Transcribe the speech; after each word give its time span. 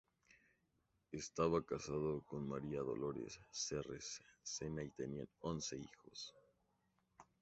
Estaba 1.11 1.63
casado 1.63 2.23
con 2.25 2.49
María 2.49 2.79
Dolores 2.81 3.39
Serres 3.51 4.19
Sena 4.41 4.81
y 4.81 4.89
tenía 4.89 5.25
once 5.41 5.77
hijos. 5.77 6.33